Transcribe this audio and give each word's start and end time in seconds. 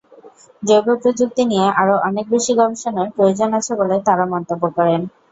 জৈবপ্রযুক্তি 0.63 1.43
নিয়ে 1.45 1.67
আরও 1.81 1.95
অনেক 2.07 2.25
বেশি 2.33 2.51
গবেষণার 2.59 3.07
প্রয়োজন 3.15 3.49
আছে 3.59 3.71
বলে 3.79 3.95
তাঁরা 4.07 4.25
মন্তব্য 4.33 4.63
করেন। 4.77 5.01